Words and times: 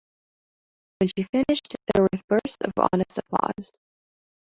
When 0.99 1.09
she 1.15 1.21
finished 1.31 1.75
there 1.93 2.01
were 2.01 2.09
bursts 2.27 2.57
of 2.61 2.73
honest 2.91 3.19
applause. 3.19 3.71